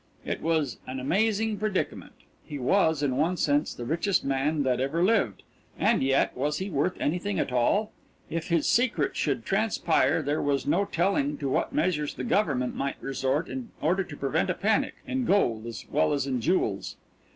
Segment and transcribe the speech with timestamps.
[0.25, 2.13] It was an amazing predicament.
[2.43, 5.43] He was, in one sense, the richest man that ever lived
[5.77, 7.91] and yet was he worth anything at all?
[8.27, 12.95] If his secret should transpire there was no telling to what measures the Government might
[12.99, 16.95] resort in order to prevent a panic, in gold as well as in jewels.